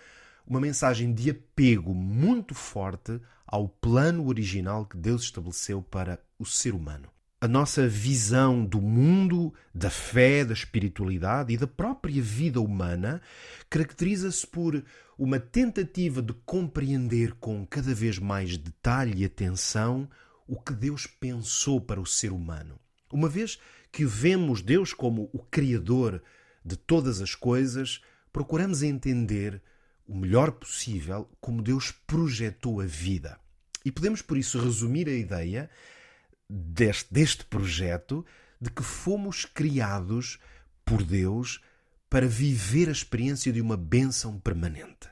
[0.46, 6.74] uma mensagem de apego muito forte ao plano original que Deus estabeleceu para o ser
[6.74, 7.08] humano.
[7.40, 13.22] A nossa visão do mundo, da fé, da espiritualidade e da própria vida humana
[13.70, 14.82] caracteriza-se por
[15.18, 20.10] uma tentativa de compreender com cada vez mais detalhe e atenção
[20.48, 22.80] o que Deus pensou para o ser humano.
[23.14, 23.60] Uma vez
[23.92, 26.22] que vemos Deus como o Criador
[26.66, 28.02] de todas as coisas,
[28.32, 29.62] procuramos entender
[30.08, 33.40] o melhor possível como Deus projetou a vida.
[33.86, 35.70] E podemos, por isso, resumir a ideia
[36.50, 38.26] deste, deste projeto
[38.60, 40.40] de que fomos criados
[40.84, 41.62] por Deus
[42.10, 45.10] para viver a experiência de uma bênção permanente.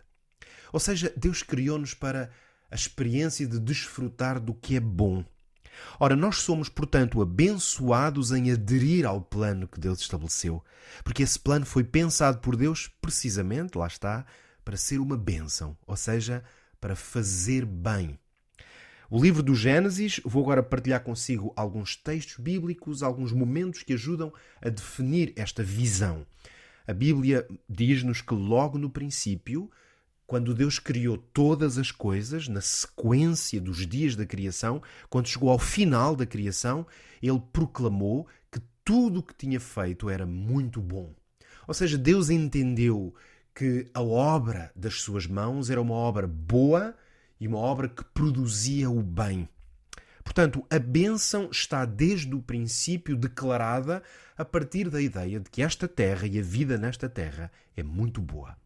[0.71, 2.31] Ou seja, Deus criou-nos para
[2.69, 5.25] a experiência de desfrutar do que é bom.
[5.99, 10.63] Ora, nós somos, portanto, abençoados em aderir ao plano que Deus estabeleceu,
[11.03, 14.25] porque esse plano foi pensado por Deus precisamente, lá está,
[14.63, 16.43] para ser uma bênção, ou seja,
[16.79, 18.17] para fazer bem.
[19.09, 24.31] O livro do Gênesis, vou agora partilhar consigo alguns textos bíblicos, alguns momentos que ajudam
[24.61, 26.25] a definir esta visão.
[26.87, 29.69] A Bíblia diz-nos que logo no princípio,
[30.31, 35.59] quando Deus criou todas as coisas, na sequência dos dias da criação, quando chegou ao
[35.59, 36.87] final da criação,
[37.21, 41.13] ele proclamou que tudo o que tinha feito era muito bom.
[41.67, 43.13] Ou seja, Deus entendeu
[43.53, 46.95] que a obra das suas mãos era uma obra boa
[47.37, 49.49] e uma obra que produzia o bem.
[50.23, 54.01] Portanto, a bênção está desde o princípio declarada
[54.37, 58.21] a partir da ideia de que esta terra e a vida nesta terra é muito
[58.21, 58.60] boa.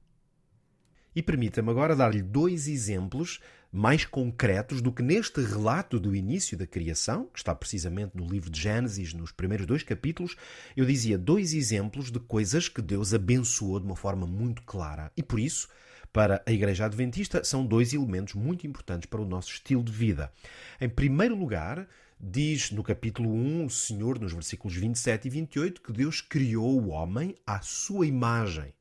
[1.15, 3.39] E permita-me agora dar-lhe dois exemplos
[3.71, 8.49] mais concretos do que neste relato do início da criação, que está precisamente no livro
[8.49, 10.35] de Gênesis, nos primeiros dois capítulos,
[10.75, 15.11] eu dizia dois exemplos de coisas que Deus abençoou de uma forma muito clara.
[15.15, 15.69] E por isso,
[16.11, 20.31] para a Igreja Adventista, são dois elementos muito importantes para o nosso estilo de vida.
[20.79, 21.87] Em primeiro lugar,
[22.19, 26.89] diz no capítulo 1 o Senhor, nos versículos 27 e 28, que Deus criou o
[26.89, 28.73] homem à sua imagem.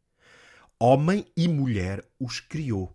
[0.79, 2.95] Homem e mulher os criou.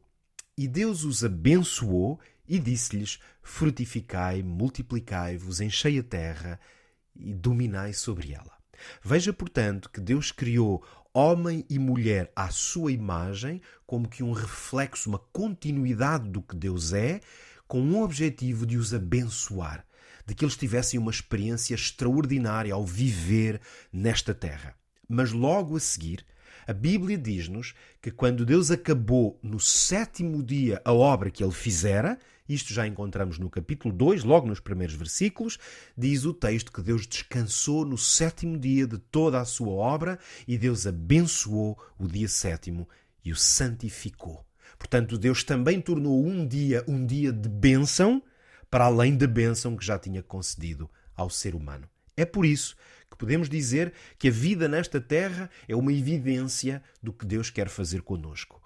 [0.57, 6.59] E Deus os abençoou e disse-lhes: Frutificai, multiplicai-vos, enchei a terra
[7.15, 8.59] e dominai sobre ela.
[9.03, 15.09] Veja, portanto, que Deus criou homem e mulher à sua imagem, como que um reflexo,
[15.09, 17.19] uma continuidade do que Deus é,
[17.67, 19.85] com um objetivo de os abençoar,
[20.25, 23.61] de que eles tivessem uma experiência extraordinária ao viver
[23.91, 24.75] nesta terra.
[25.07, 26.25] Mas logo a seguir,
[26.69, 32.15] a Bíblia diz-nos que quando Deus acabou no sétimo dia a obra que ele fizera,
[32.47, 35.57] isto já encontramos no capítulo 2, logo nos primeiros versículos,
[35.97, 40.59] diz o texto que Deus descansou no sétimo dia de toda a sua obra e
[40.59, 42.87] Deus abençoou o dia sétimo
[43.25, 44.45] e o santificou.
[44.77, 48.21] Portanto, Deus também tornou um dia um dia de bênção,
[48.69, 51.89] para além da bênção que já tinha concedido ao ser humano.
[52.15, 52.75] É por isso
[53.09, 57.69] que podemos dizer que a vida nesta terra é uma evidência do que Deus quer
[57.69, 58.59] fazer conosco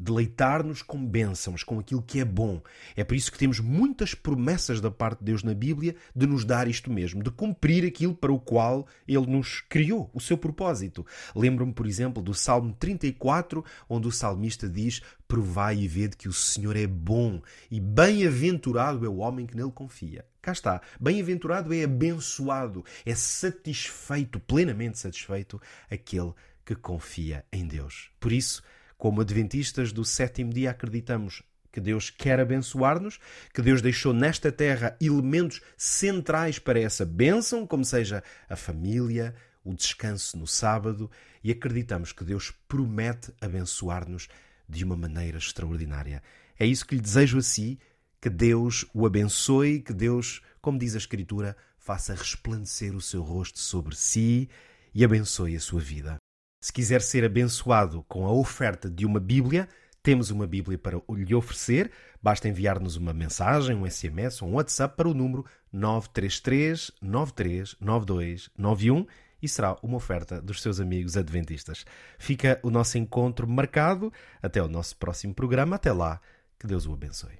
[0.00, 2.60] deleitar-nos com bênçãos, com aquilo que é bom.
[2.96, 6.44] É por isso que temos muitas promessas da parte de Deus na Bíblia de nos
[6.44, 11.06] dar isto mesmo, de cumprir aquilo para o qual Ele nos criou, o seu propósito.
[11.36, 16.32] Lembro-me, por exemplo, do Salmo 34, onde o salmista diz: Provai e vede que o
[16.32, 20.24] Senhor é bom, e bem-aventurado é o homem que nele confia.
[20.42, 20.80] Cá está.
[20.98, 25.60] Bem-aventurado é abençoado, é satisfeito, plenamente satisfeito,
[25.90, 26.32] aquele
[26.64, 28.10] que confia em Deus.
[28.18, 28.62] Por isso,
[28.96, 33.20] como adventistas do sétimo dia, acreditamos que Deus quer abençoar-nos,
[33.52, 39.74] que Deus deixou nesta terra elementos centrais para essa bênção, como seja a família, o
[39.74, 41.10] descanso no sábado,
[41.44, 44.28] e acreditamos que Deus promete abençoar-nos
[44.68, 46.22] de uma maneira extraordinária.
[46.58, 47.78] É isso que lhe desejo a si,
[48.20, 53.58] que Deus o abençoe, que Deus, como diz a Escritura, faça resplandecer o seu rosto
[53.58, 54.48] sobre si
[54.94, 56.16] e abençoe a sua vida.
[56.62, 59.68] Se quiser ser abençoado com a oferta de uma Bíblia,
[60.02, 61.90] temos uma Bíblia para lhe oferecer.
[62.22, 68.50] Basta enviar-nos uma mensagem, um SMS ou um WhatsApp para o número 933 93 92
[68.56, 69.06] 91
[69.42, 71.84] e será uma oferta dos seus amigos adventistas.
[72.18, 74.12] Fica o nosso encontro marcado.
[74.42, 75.76] Até o nosso próximo programa.
[75.76, 76.20] Até lá.
[76.58, 77.36] Que Deus o abençoe.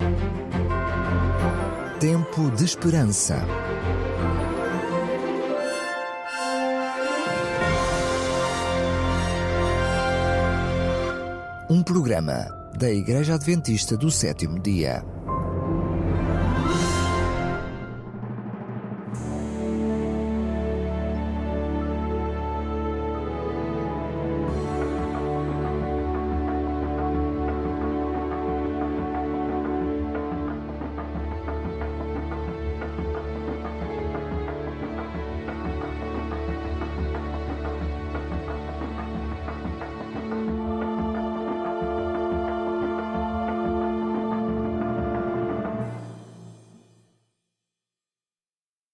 [1.99, 3.45] Tempo de Esperança.
[11.69, 15.05] Um programa da Igreja Adventista do Sétimo Dia.